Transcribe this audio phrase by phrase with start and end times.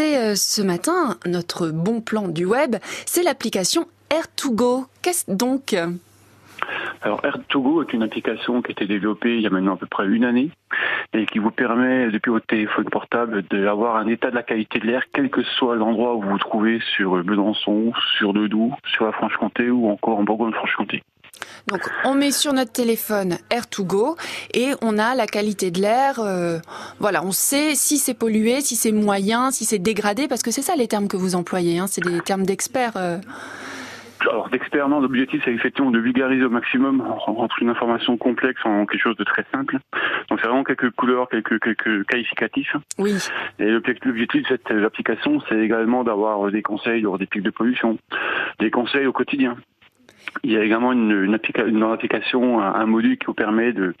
[0.00, 2.74] Euh, ce matin, notre bon plan du web,
[3.06, 4.86] c'est l'application Air2Go.
[5.02, 5.76] Qu'est-ce donc?
[7.00, 9.86] Alors Air2Go est une application qui a été développée il y a maintenant à peu
[9.86, 10.50] près une année
[11.12, 14.86] et qui vous permet depuis votre téléphone portable d'avoir un état de la qualité de
[14.86, 19.12] l'air quel que soit l'endroit où vous vous trouvez sur Besançon, sur Doudou, sur la
[19.12, 21.04] Franche-Comté ou encore en Bourgogne-Franche-Comté.
[21.66, 24.16] Donc on met sur notre téléphone Air2Go
[24.52, 26.20] et on a la qualité de l'air.
[26.20, 26.58] Euh,
[26.98, 30.62] voilà, on sait si c'est pollué, si c'est moyen, si c'est dégradé, parce que c'est
[30.62, 31.78] ça les termes que vous employez.
[31.78, 32.96] Hein, c'est des termes d'experts.
[32.96, 33.18] Euh.
[34.30, 38.86] Alors d'experts, non, l'objectif c'est effectivement de vulgariser au maximum, rentrer une information complexe en
[38.86, 39.78] quelque chose de très simple.
[40.30, 42.74] Donc c'est vraiment quelques couleurs, quelques, quelques qualificatifs.
[42.98, 43.16] Oui.
[43.58, 47.98] Et l'objectif de cette application, c'est également d'avoir des conseils lors des pics de pollution,
[48.60, 49.56] des conseils au quotidien.
[50.42, 53.94] Il y a également une, une, application, un, module qui vous permet de,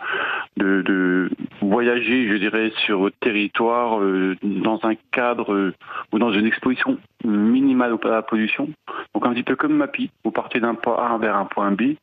[0.56, 1.30] de,
[1.60, 5.74] voyager, je dirais, sur votre territoire euh, dans un cadre euh,
[6.12, 8.68] ou dans une exposition minimale à la pollution.
[9.14, 11.94] Donc un petit peu comme Mappy, vous partez d'un point A vers un point B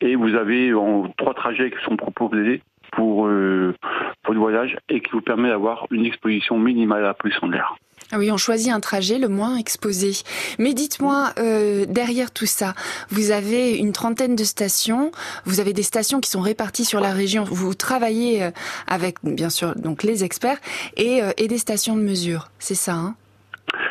[0.00, 3.74] et vous avez en, trois trajets qui sont proposés pour, euh,
[4.22, 7.54] pour le voyage et qui vous permet d'avoir une exposition minimale à la pollution de
[7.54, 7.74] l'air.
[8.12, 10.12] Ah oui, on choisit un trajet le moins exposé.
[10.58, 12.74] Mais dites-moi, euh, derrière tout ça,
[13.10, 15.10] vous avez une trentaine de stations.
[15.44, 17.44] Vous avez des stations qui sont réparties sur la région.
[17.44, 18.50] Vous travaillez euh,
[18.86, 20.58] avec, bien sûr, donc les experts
[20.96, 22.48] et, euh, et des stations de mesure.
[22.58, 23.14] C'est ça, hein?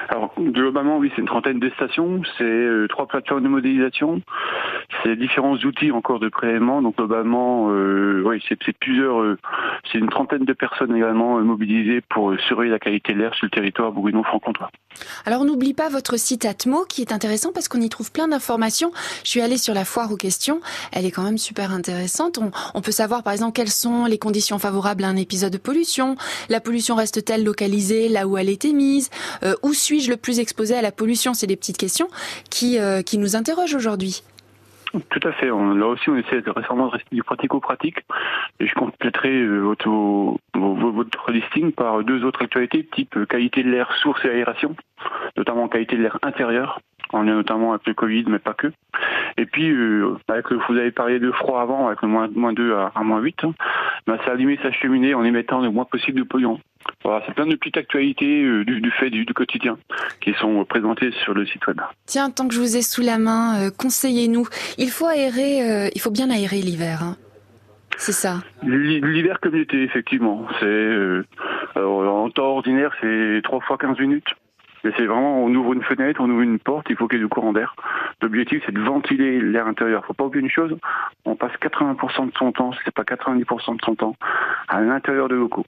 [0.09, 4.22] Alors globalement, oui, c'est une trentaine de stations, c'est trois plateformes de modélisation,
[5.02, 6.81] c'est différents outils encore de prélèvement.
[6.81, 9.38] Donc globalement, euh, oui, c'est plusieurs, euh,
[9.91, 13.52] c'est une trentaine de personnes également mobilisées pour surveiller la qualité de l'air sur le
[13.52, 14.69] territoire bourguignon-franc-comtois.
[15.25, 18.91] Alors n'oublie pas votre site Atmo qui est intéressant parce qu'on y trouve plein d'informations.
[19.23, 22.38] Je suis allée sur la foire aux questions, elle est quand même super intéressante.
[22.38, 25.58] On, on peut savoir par exemple quelles sont les conditions favorables à un épisode de
[25.58, 26.16] pollution,
[26.49, 29.09] la pollution reste-t-elle localisée là où elle est émise,
[29.64, 31.33] où suis-je le plus exposé à la pollution?
[31.33, 32.08] C'est des petites questions
[32.49, 34.23] qui, euh, qui nous interrogent aujourd'hui.
[35.09, 35.47] Tout à fait.
[35.47, 37.98] là aussi, on essaie de récemment de rester du pratico-pratique.
[38.59, 39.89] Et je compléterai euh, votre,
[40.54, 44.76] votre listing par deux autres actualités, type qualité de l'air, source et aération,
[45.36, 46.80] notamment qualité de l'air intérieur.
[47.11, 48.71] On est notamment avec le Covid, mais pas que.
[49.37, 52.76] Et puis, euh, avec le, vous avez parlé de froid avant, avec le moins, 2
[52.76, 53.45] à, moins 8,
[54.08, 56.59] ben, ça a sa cheminée en émettant le moins possible de polluants.
[57.04, 59.77] Voilà, c'est plein de petites actualités euh, du, fait du, quotidien
[60.21, 61.80] qui sont présentées sur le site web.
[62.05, 64.48] Tiens, tant que je vous ai sous la main, euh, conseillez-nous.
[64.77, 67.04] Il faut aérer, il faut bien aérer l'hiver.
[67.04, 67.17] Hein.
[67.98, 68.39] C'est ça.
[68.64, 70.48] L'hiver comme l'été, effectivement.
[70.60, 71.21] C'est
[71.76, 74.27] en temps ordinaire, c'est 3 fois 15 minutes.
[74.83, 77.21] Mais c'est vraiment, on ouvre une fenêtre, on ouvre une porte, il faut qu'il y
[77.21, 77.76] ait du courant d'air.
[78.21, 80.02] L'objectif, c'est de ventiler l'air intérieur.
[80.04, 80.77] Il Faut pas oublier une chose,
[81.26, 84.15] on passe 80% de son temps, si c'est pas 90% de son temps,
[84.67, 85.65] à l'intérieur de locaux.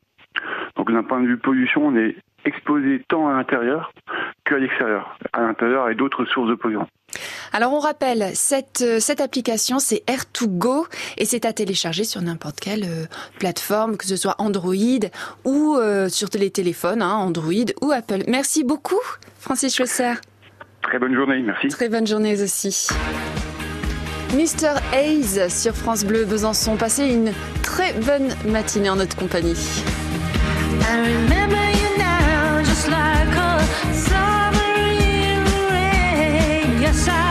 [0.75, 2.15] Donc d'un point de vue pollution, on est
[2.45, 3.91] exposé tant à l'intérieur
[4.45, 5.17] qu'à l'extérieur.
[5.33, 6.87] À l'intérieur et d'autres sources de pollution.
[7.53, 10.87] Alors on rappelle, cette, euh, cette application c'est Air2Go
[11.17, 13.05] et c'est à télécharger sur n'importe quelle euh,
[13.39, 14.73] plateforme, que ce soit Android
[15.45, 18.23] ou euh, sur les téléphones, hein, Android ou Apple.
[18.27, 19.01] Merci beaucoup
[19.39, 20.13] Francis Schlosser.
[20.81, 21.69] Très bonne journée, merci.
[21.69, 22.89] Très bonne journée aussi.
[24.33, 24.75] Mr.
[24.93, 26.75] Hayes sur France Bleu Besançon.
[26.75, 27.31] Passez une
[27.63, 29.55] très bonne matinée en notre compagnie.
[36.85, 37.24] Yes, I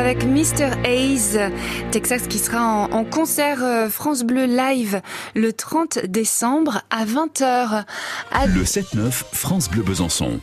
[0.00, 0.70] avec Mr.
[0.84, 1.38] Hayes.
[1.90, 5.02] Texas qui sera en, concert euh, France Bleu Live
[5.34, 7.84] le 30 décembre à 20h.
[8.46, 10.40] Le 7-9 France Bleu Besançon.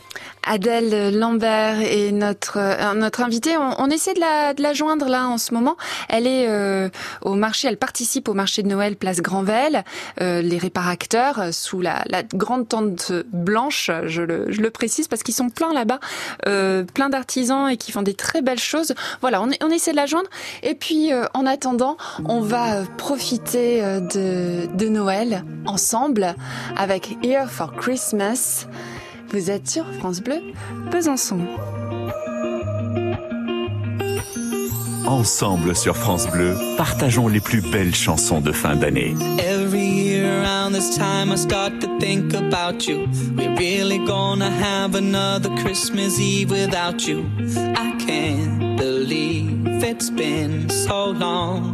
[0.47, 3.57] Adèle Lambert est notre euh, notre invitée.
[3.57, 5.75] On, essaie de la, de la joindre là en ce moment.
[6.09, 6.89] Elle est euh,
[7.21, 9.83] au marché, elle participe au marché de Noël Place Granvelle,
[10.21, 13.91] euh, les réparateurs sous la, la, grande tente blanche.
[14.05, 15.99] Je le, je le précise parce qu'ils sont pleins là-bas,
[16.43, 18.93] plein d'artisans et qui font des très belles choses.
[19.21, 20.29] Voilà, on, on essaie de la joindre.
[20.63, 26.35] Et puis en attendant, on va profiter de, de Noël ensemble
[26.77, 28.67] avec Here for Christmas.
[29.31, 30.41] Vous êtes sur France Bleu,
[30.91, 31.39] Besançon.
[35.05, 39.15] Ensemble sur France Bleu, partageons les plus belles chansons de fin d'année.
[39.39, 43.07] Every year around this time I start to think about you.
[43.35, 47.25] We're really gonna have another Christmas Eve without you.
[47.75, 51.73] I can't believe it's been so long.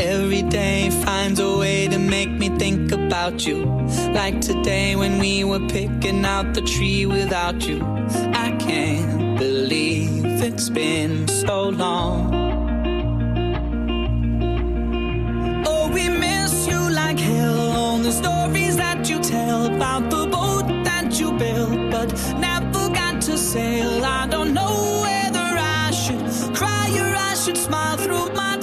[0.00, 0.85] Every day
[1.96, 3.64] to make me think about you.
[4.12, 7.80] Like today when we were picking out the tree without you.
[8.44, 12.18] I can't believe it's been so long.
[15.66, 20.66] Oh, we miss you like hell on the stories that you tell about the boat
[20.84, 22.08] that you built, but
[22.38, 24.04] never got to sail.
[24.04, 25.48] I don't know whether
[25.84, 28.55] I should cry or I should smile through my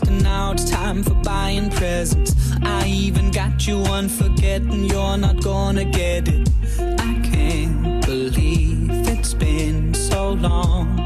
[0.00, 2.34] time for buying presents.
[2.62, 6.48] I even got you one forgetting you're not gonna get it.
[6.98, 10.96] I can't believe it's been so long.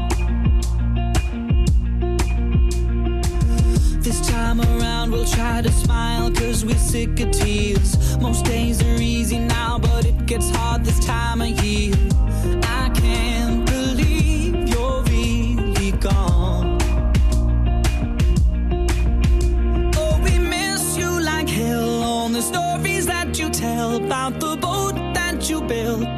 [4.01, 8.17] This time around we'll try to smile cause we're sick of tears.
[8.19, 11.95] Most days are easy now, but it gets hard this time of year.
[12.63, 12.68] I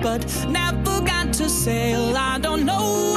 [0.02, 2.16] but never got to sail.
[2.18, 3.11] I don't know